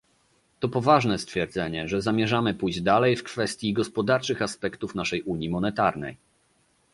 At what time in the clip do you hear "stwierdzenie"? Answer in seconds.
1.19-1.87